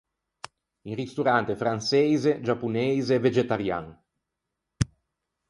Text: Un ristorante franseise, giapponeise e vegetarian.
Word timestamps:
Un 0.89 0.95
ristorante 0.95 1.55
franseise, 1.55 2.39
giapponeise 2.41 3.13
e 3.13 3.19
vegetarian. 3.27 3.85